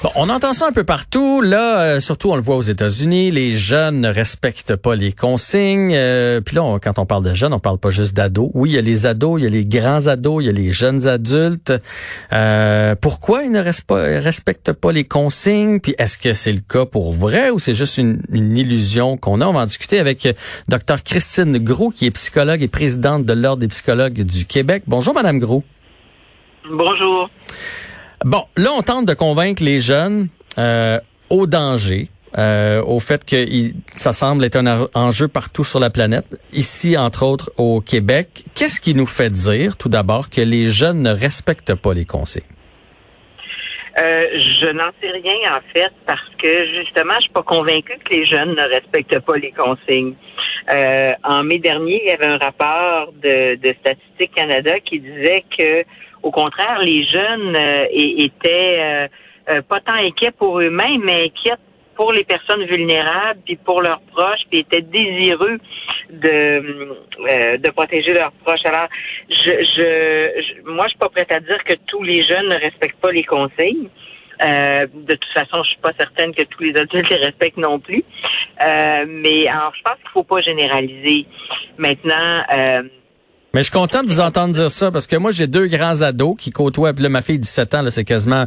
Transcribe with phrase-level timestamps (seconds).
[0.00, 1.40] Bon, on entend ça un peu partout.
[1.40, 5.92] Là, euh, surtout, on le voit aux États-Unis, les jeunes ne respectent pas les consignes.
[5.92, 8.48] Euh, puis là, quand on parle de jeunes, on parle pas juste d'ados.
[8.54, 10.52] Oui, il y a les ados, il y a les grands ados, il y a
[10.52, 11.72] les jeunes adultes.
[12.32, 15.80] Euh, pourquoi ils ne respectent pas les consignes?
[15.80, 19.40] Puis est-ce que c'est le cas pour vrai ou c'est juste une, une illusion qu'on
[19.40, 19.46] a?
[19.46, 20.28] On va en discuter avec
[20.68, 24.84] Dr Christine Gros, qui est psychologue et présidente de l'Ordre des psychologues du Québec.
[24.86, 25.64] Bonjour, Madame Gros.
[26.70, 27.30] Bonjour.
[28.24, 30.28] Bon, là, on tente de convaincre les jeunes
[30.58, 30.98] euh,
[31.30, 33.46] au danger, euh, au fait que
[33.94, 38.44] ça semble être un enjeu partout sur la planète, ici, entre autres, au Québec.
[38.54, 42.42] Qu'est-ce qui nous fait dire, tout d'abord, que les jeunes ne respectent pas les consignes?
[43.98, 44.26] Euh,
[44.60, 48.26] je n'en sais rien en fait parce que justement, je suis pas convaincue que les
[48.26, 50.14] jeunes ne respectent pas les consignes.
[50.74, 55.44] Euh, en mai dernier, il y avait un rapport de, de Statistique Canada qui disait
[55.56, 55.84] que
[56.22, 59.08] au contraire, les jeunes euh, étaient euh,
[59.50, 61.56] euh, pas tant inquiets pour eux-mêmes, mais inquiets
[61.94, 65.58] pour les personnes vulnérables, puis pour leurs proches, puis étaient désireux
[66.10, 66.96] de
[67.58, 68.64] de protéger leurs proches.
[68.64, 68.88] Alors,
[69.28, 73.00] je, je, moi, je suis pas prête à dire que tous les jeunes ne respectent
[73.00, 73.88] pas les consignes.
[74.40, 78.04] De toute façon, je suis pas certaine que tous les adultes les respectent non plus.
[78.60, 81.26] mais alors, je pense qu'il faut pas généraliser.
[81.76, 82.44] Maintenant,
[83.54, 86.02] mais je suis content de vous entendre dire ça parce que moi, j'ai deux grands
[86.02, 86.92] ados qui côtoient.
[86.98, 88.44] Là, ma fille, 17 ans, là, c'est quasiment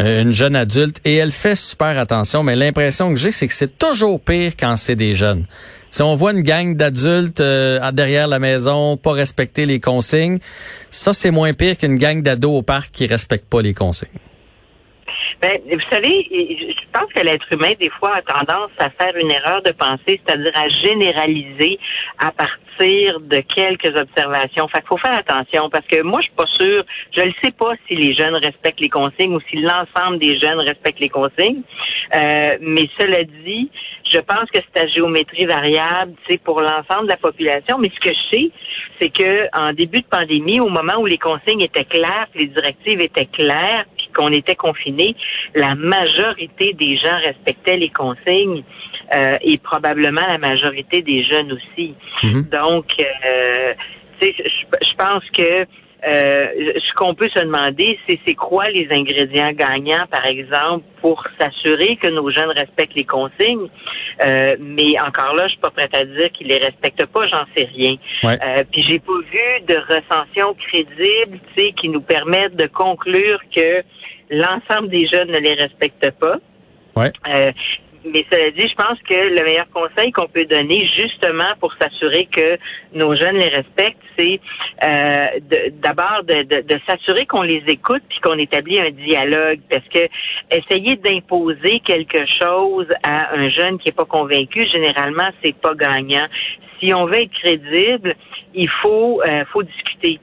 [0.00, 2.42] euh, une jeune adulte et elle fait super attention.
[2.42, 5.46] Mais l'impression que j'ai, c'est que c'est toujours pire quand c'est des jeunes.
[5.92, 10.40] Si on voit une gang d'adultes euh, derrière la maison pas respecter les consignes,
[10.90, 14.08] ça, c'est moins pire qu'une gang d'ados au parc qui respectent pas les consignes.
[15.40, 19.30] Ben, vous savez, je pense que l'être humain, des fois, a tendance à faire une
[19.30, 21.78] erreur de pensée, c'est-à-dire à généraliser
[22.18, 24.68] à partir de quelques observations.
[24.68, 26.84] Fait qu'il faut faire attention parce que moi, je suis pas sûre,
[27.16, 30.60] je ne sais pas si les jeunes respectent les consignes ou si l'ensemble des jeunes
[30.60, 31.62] respectent les consignes.
[32.14, 33.70] Euh, mais cela dit,
[34.10, 37.78] je pense que c'est à géométrie variable, c'est pour l'ensemble de la population.
[37.78, 38.50] Mais ce que je sais,
[39.00, 43.00] c'est que en début de pandémie, au moment où les consignes étaient claires, les directives
[43.00, 45.14] étaient claires, qu'on était confiné,
[45.54, 48.64] la majorité des gens respectaient les consignes
[49.14, 51.94] euh, et probablement la majorité des jeunes aussi.
[52.24, 52.42] Mhm.
[52.50, 53.74] Donc, euh,
[54.20, 55.66] je pense que
[56.06, 56.46] euh,
[56.76, 61.96] ce qu'on peut se demander, c'est c'est quoi les ingrédients gagnants, par exemple, pour s'assurer
[61.96, 63.68] que nos jeunes respectent les consignes.
[64.24, 67.44] Euh, mais encore là, je suis pas prête à dire qu'ils les respectent pas, j'en
[67.56, 67.96] sais rien.
[68.24, 73.40] Euh, puis j'ai pas vu de recension crédible, tu sais, qui nous permettent de conclure
[73.54, 73.82] que
[74.30, 76.36] l'ensemble des jeunes ne les respectent pas.
[76.96, 77.12] Ouais.
[77.28, 77.52] Euh,
[78.04, 82.26] mais cela dit, je pense que le meilleur conseil qu'on peut donner justement pour s'assurer
[82.32, 82.58] que
[82.94, 84.40] nos jeunes les respectent, c'est
[84.82, 85.26] euh,
[85.82, 89.60] d'abord de, de, de s'assurer qu'on les écoute puis qu'on établit un dialogue.
[89.70, 90.08] Parce que
[90.50, 96.26] essayer d'imposer quelque chose à un jeune qui est pas convaincu, généralement, c'est pas gagnant.
[96.80, 98.14] Si on veut être crédible,
[98.54, 100.18] il faut, euh, faut discuter.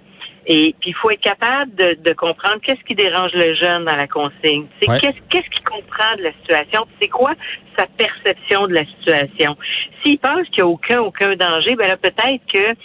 [0.49, 3.95] Et puis il faut être capable de, de comprendre qu'est-ce qui dérange le jeune dans
[3.95, 4.65] la consigne.
[4.81, 7.33] C'est qu'est-ce qu'est-ce qu'il comprend de la situation, c'est quoi
[7.77, 9.57] sa perception de la situation?
[10.03, 12.79] S'il pense qu'il n'y a aucun aucun danger, ben là peut-être que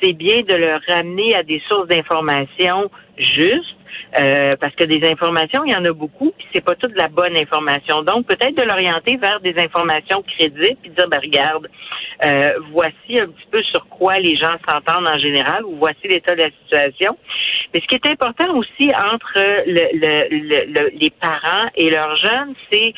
[0.00, 3.77] c'est bien de le ramener à des sources d'information justes
[4.18, 7.08] euh, parce que des informations, il y en a beaucoup, puis c'est pas toute la
[7.08, 8.02] bonne information.
[8.02, 11.68] Donc, peut-être de l'orienter vers des informations crédibles, puis dire, ben regarde,
[12.24, 16.34] euh, voici un petit peu sur quoi les gens s'entendent en général, ou voici l'état
[16.34, 17.16] de la situation.
[17.72, 19.34] Mais ce qui est important aussi entre
[19.66, 22.94] le, les parents et leurs jeunes, c'est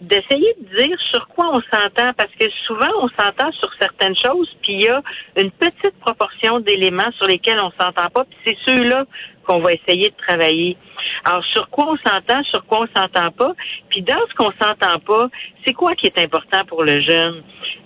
[0.00, 4.48] d'essayer de dire sur quoi on s'entend, parce que souvent on s'entend sur certaines choses,
[4.62, 5.02] puis il y a
[5.36, 9.04] une petite proportion d'éléments sur lesquels on s'entend pas, puis c'est ceux-là
[9.44, 10.76] qu'on va essayer de travailler.
[11.24, 13.52] Alors, sur quoi on s'entend, sur quoi on s'entend pas,
[13.88, 15.28] puis dans ce qu'on s'entend pas,
[15.64, 17.42] c'est quoi qui est important pour le jeune?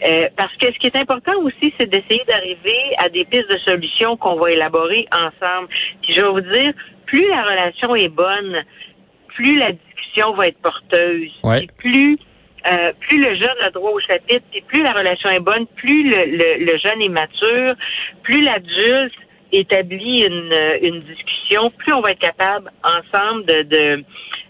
[0.07, 3.59] Euh, parce que ce qui est important aussi, c'est d'essayer d'arriver à des pistes de
[3.66, 5.69] solutions qu'on va élaborer ensemble.
[6.03, 6.72] Puis je vais vous dire,
[7.07, 8.65] plus la relation est bonne,
[9.28, 11.30] plus la discussion va être porteuse,
[11.77, 12.18] plus
[12.66, 16.10] euh, plus le jeune a droit au chapitre, puis plus la relation est bonne, plus
[16.10, 17.74] le, le jeune est mature,
[18.22, 19.15] plus l'adulte
[19.53, 20.53] établit une,
[20.83, 24.04] une discussion, plus on va être capable ensemble de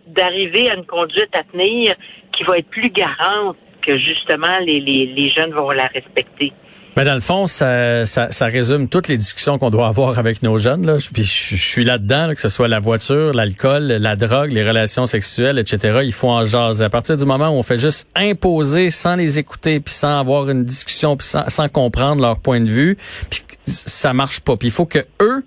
[0.06, 1.94] d'arriver à une conduite à tenir
[2.32, 6.52] qui va être plus garante que justement les, les, les jeunes vont la respecter.
[6.98, 8.06] Mais dans le fond, ça,
[8.40, 10.84] résume toutes les discussions qu'on doit avoir avec nos jeunes.
[10.84, 10.98] Là.
[10.98, 16.00] Je, suis là-dedans, que ce soit la voiture, l'alcool, la drogue, les relations sexuelles, etc.
[16.02, 16.82] Il faut en jaser.
[16.82, 20.50] À partir du moment où on fait juste imposer sans les écouter, puis sans avoir
[20.50, 22.98] une discussion, puis sans, sans comprendre leur point de vue,
[23.30, 24.56] puis ça marche pas.
[24.56, 25.44] Puis il faut que eux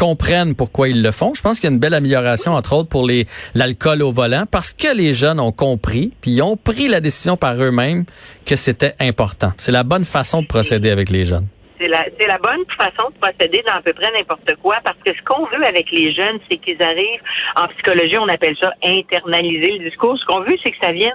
[0.00, 1.34] comprennent pourquoi ils le font.
[1.34, 4.44] Je pense qu'il y a une belle amélioration, entre autres, pour les l'alcool au volant,
[4.50, 8.04] parce que les jeunes ont compris, puis ils ont pris la décision par eux-mêmes
[8.46, 9.52] que c'était important.
[9.58, 11.46] C'est la bonne façon de procéder avec les jeunes.
[11.78, 15.12] C'est la, la bonne façon de procéder dans à peu près n'importe quoi, parce que
[15.12, 17.22] ce qu'on veut avec les jeunes, c'est qu'ils arrivent,
[17.56, 20.18] en psychologie, on appelle ça internaliser le discours.
[20.18, 21.12] Ce qu'on veut, c'est que ça vienne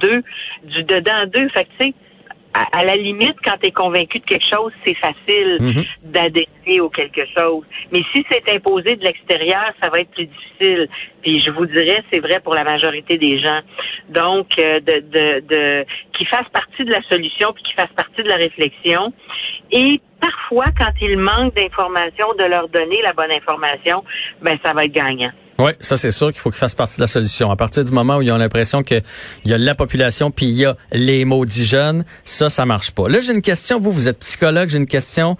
[0.00, 0.22] d'eux,
[0.64, 1.48] du dedans d'eux.
[1.54, 1.94] Fait que, tu sais,
[2.54, 5.84] à, la limite, quand tu es convaincu de quelque chose, c'est facile mhm.
[6.02, 7.64] d'adhérer au quelque chose.
[7.92, 10.88] Mais si c'est imposé de l'extérieur, ça va être plus difficile.
[11.22, 13.60] Puis je vous dirais, c'est vrai pour la majorité des gens.
[14.10, 18.22] Donc, euh, de, de, de qu'ils fassent partie de la solution, puis qu'ils fassent partie
[18.22, 19.12] de la réflexion.
[19.70, 24.04] Et parfois, quand il manque d'informations, de leur donner la bonne information,
[24.42, 25.32] ben ça va être gagnant.
[25.62, 27.52] Oui, ça c'est sûr qu'il faut qu'ils fassent partie de la solution.
[27.52, 29.02] À partir du moment où ils ont l'impression qu'il
[29.44, 33.08] y a la population puis il y a les maudits jeunes, ça, ça marche pas.
[33.08, 33.78] Là, j'ai une question.
[33.78, 35.36] Vous, vous êtes psychologue, j'ai une question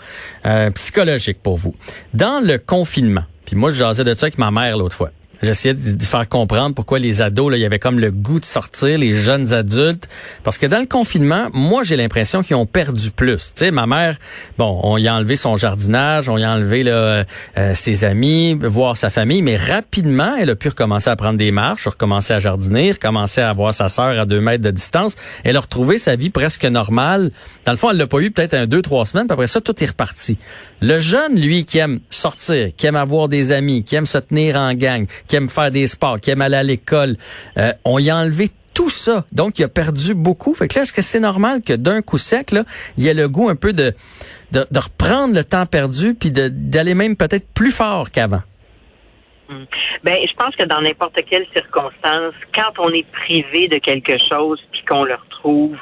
[0.47, 1.75] euh, psychologique pour vous.
[2.15, 5.11] Dans le confinement, puis moi, je jasais de ça avec ma mère l'autre fois.
[5.43, 8.45] J'essayais de, faire comprendre pourquoi les ados, là, il y avait comme le goût de
[8.45, 10.09] sortir, les jeunes adultes.
[10.45, 13.53] Parce que dans le confinement, moi, j'ai l'impression qu'ils ont perdu plus.
[13.55, 14.19] Tu sais, ma mère,
[14.57, 17.25] bon, on y a enlevé son jardinage, on y a enlevé là,
[17.59, 21.51] euh, ses amis, voir sa famille, mais rapidement, elle a pu recommencer à prendre des
[21.51, 25.17] marches, recommencer à jardiner, recommencer à voir sa sœur à deux mètres de distance.
[25.43, 27.33] Elle a retrouvé sa vie presque normale.
[27.67, 29.61] Dans le fond, elle l'a pas eu peut-être un, deux, trois semaines, puis après ça,
[29.61, 30.39] tout est reparti.
[30.81, 34.57] Le jeune, lui, qui aime sortir, qui aime avoir des amis, qui aime se tenir
[34.57, 37.17] en gang, qui aime faire des sports, qui aime aller à l'école.
[37.57, 39.25] Euh, on y a enlevé tout ça.
[39.33, 40.53] Donc, il a perdu beaucoup.
[40.53, 42.65] Fait que là, est-ce que c'est normal que d'un coup sec, là,
[42.99, 43.95] il y ait le goût un peu de,
[44.51, 48.43] de, reprendre le temps perdu puis d'aller même peut-être plus fort qu'avant?
[49.49, 49.65] Hmm.
[50.05, 54.61] Ben, je pense que dans n'importe quelle circonstance, quand on est privé de quelque chose
[54.71, 55.79] puis qu'on le retrouve,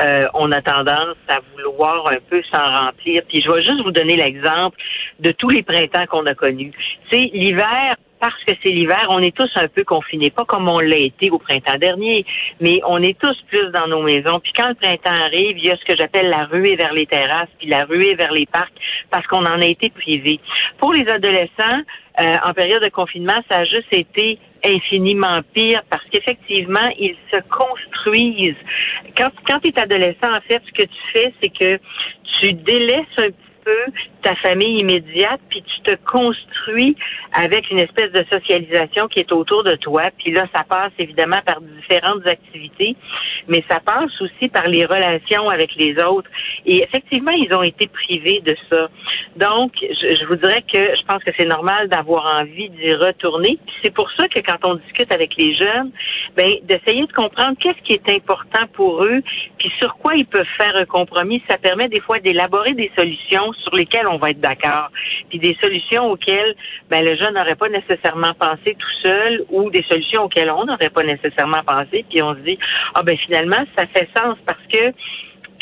[0.00, 3.20] euh, on a tendance à vouloir un peu s'en remplir.
[3.28, 4.78] Puis je vais juste vous donner l'exemple
[5.20, 6.72] de tous les printemps qu'on a connus.
[7.10, 10.80] C'est l'hiver, parce que c'est l'hiver, on est tous un peu confinés, pas comme on
[10.80, 12.24] l'a été au printemps dernier,
[12.58, 14.40] mais on est tous plus dans nos maisons.
[14.42, 17.04] Puis quand le printemps arrive, il y a ce que j'appelle la ruée vers les
[17.04, 18.72] terrasses, puis la ruée vers les parcs,
[19.10, 20.40] parce qu'on en a été privés.
[20.78, 21.82] Pour les adolescents,
[22.18, 27.36] euh, en période de confinement, ça a juste été infiniment pire parce qu'effectivement, ils se
[27.50, 28.56] construisent.
[29.18, 31.78] Quand, quand tu es adolescent, en fait, ce que tu fais, c'est que
[32.40, 36.96] tu délaisses un petit peu ta famille immédiate, puis tu te construis
[37.32, 40.02] avec une espèce de socialisation qui est autour de toi.
[40.18, 42.96] Puis là, ça passe évidemment par différentes activités,
[43.48, 46.30] mais ça passe aussi par les relations avec les autres.
[46.64, 48.88] Et effectivement, ils ont été privés de ça.
[49.36, 53.58] Donc, je, vous dirais que je pense que c'est normal d'avoir envie d'y retourner.
[53.82, 55.90] c'est pour ça que quand on discute avec les jeunes,
[56.36, 59.22] ben d'essayer de comprendre qu'est-ce qui est important pour eux,
[59.58, 61.42] puis sur quoi ils peuvent faire un compromis.
[61.48, 64.90] Ça permet des fois d'élaborer des solutions sur lesquelles on va être d'accord.
[65.28, 66.54] Puis des solutions auxquelles
[66.90, 70.90] ben, le jeune n'aurait pas nécessairement pensé tout seul ou des solutions auxquelles on n'aurait
[70.90, 72.04] pas nécessairement pensé.
[72.10, 72.58] Puis on se dit,
[72.94, 74.92] ah ben finalement, ça fait sens parce que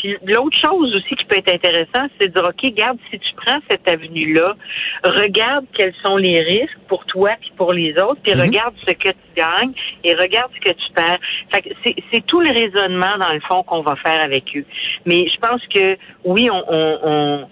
[0.03, 3.35] puis l'autre chose aussi qui peut être intéressant, c'est de dire, OK, garde, si tu
[3.37, 4.57] prends cette avenue-là,
[5.05, 8.41] regarde quels sont les risques pour toi puis pour les autres, puis mhm.
[8.41, 9.73] regarde ce que tu gagnes
[10.03, 11.19] et regarde ce que tu perds.
[11.51, 11.69] Fait que
[12.13, 14.65] c'est tout le raisonnement, dans le fond, qu'on va faire avec eux.
[15.07, 17.49] Mais je pense que, oui, on, on, on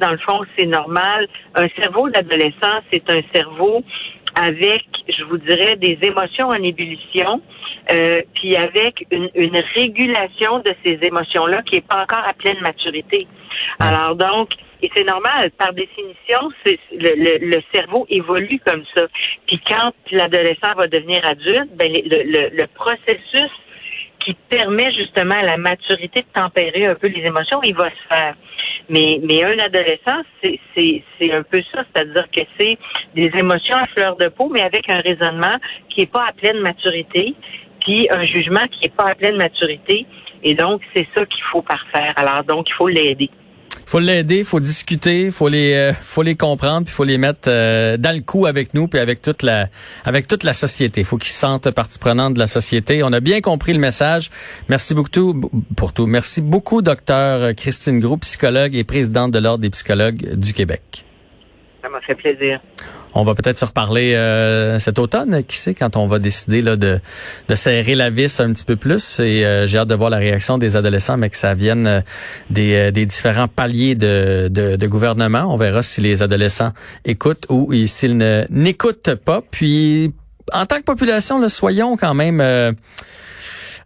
[0.00, 1.26] dans le fond, c'est normal.
[1.54, 3.82] Un cerveau d'adolescent, c'est un cerveau
[4.34, 7.40] avec, je vous dirais, des émotions en ébullition,
[7.92, 9.30] euh, puis avec une,
[9.76, 13.26] régulation de ces émotions-là qui n'est pas encore à pleine maturité.
[13.78, 14.50] Alors donc,
[14.82, 19.06] et c'est normal, par définition, c'est le, le, cerveau évolue comme ça.
[19.46, 23.50] Puis quand l'adolescent va devenir adulte, ben le, le processus
[24.24, 28.08] qui permet justement à la maturité de tempérer un peu les émotions, il va se
[28.08, 28.34] faire.
[28.88, 32.78] Mais, mais un adolescent, c'est, un peu ça, c'est-à-dire que c'est
[33.14, 35.56] des émotions à fleur de peau, mais avec un raisonnement
[35.88, 37.34] qui est pas à pleine maturité,
[37.80, 40.06] puis un jugement qui est pas à pleine maturité.
[40.42, 42.12] Et donc, c'est ça qu'il faut parfaire.
[42.16, 43.30] Alors, donc, il faut l'aider
[43.86, 47.96] faut l'aider, faut discuter, faut les euh, faut les comprendre, puis faut les mettre euh,
[47.96, 49.68] dans le coup avec nous puis avec toute la
[50.04, 51.04] avec toute la société.
[51.04, 53.02] Faut qu'ils se sentent partie prenante de la société.
[53.02, 54.30] On a bien compris le message.
[54.68, 55.40] Merci beaucoup
[55.76, 56.06] pour tout.
[56.06, 61.04] Merci beaucoup docteur Christine Gros, psychologue et présidente de l'ordre des psychologues du Québec.
[61.84, 62.60] Ça fait plaisir.
[63.14, 66.76] On va peut-être se reparler euh, cet automne, qui sait, quand on va décider là,
[66.76, 66.98] de,
[67.46, 69.20] de serrer la vis un petit peu plus.
[69.20, 72.00] Et euh, j'ai hâte de voir la réaction des adolescents, mais que ça vienne euh,
[72.90, 75.44] des, différents paliers de, de, de, gouvernement.
[75.52, 76.72] On verra si les adolescents
[77.04, 78.16] écoutent ou s'ils
[78.48, 79.42] n'écoutent pas.
[79.50, 80.12] Puis,
[80.52, 82.40] en tant que population, là, soyons quand même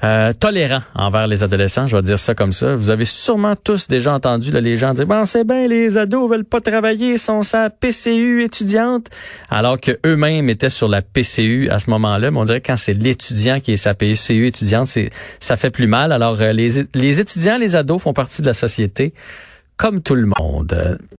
[0.04, 2.76] euh, tolérant envers les adolescents, je vais dire ça comme ça.
[2.76, 6.30] Vous avez sûrement tous déjà entendu là, les gens dire bon c'est bien les ados
[6.30, 9.08] veulent pas travailler, sont sa PCU étudiante,
[9.50, 12.30] alors que eux-mêmes étaient sur la PCU à ce moment-là.
[12.30, 15.70] Mais on dirait que quand c'est l'étudiant qui est sa PCU étudiante, c'est ça fait
[15.70, 16.12] plus mal.
[16.12, 19.12] Alors euh, les les étudiants, les ados font partie de la société
[19.78, 20.98] comme tout le monde.